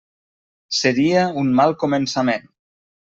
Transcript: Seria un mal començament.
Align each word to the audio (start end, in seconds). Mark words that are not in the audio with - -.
Seria 0.77 1.25
un 1.43 1.53
mal 1.59 1.77
començament. 1.85 2.49